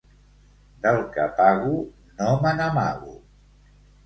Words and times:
Del 0.85 0.97
que 1.17 1.25
pago 1.41 1.75
no 2.23 2.31
me 2.47 2.55
n'amago. 2.63 3.15